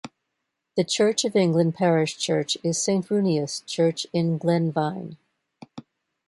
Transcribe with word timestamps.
The 0.77 0.83
Church 0.83 1.25
of 1.25 1.35
England 1.35 1.75
parish 1.75 2.17
church 2.17 2.57
is 2.63 2.81
Saint 2.81 3.07
Runius 3.09 3.63
church 3.67 4.07
in 4.11 4.39
Glen 4.39 4.71
Vine. 4.71 5.17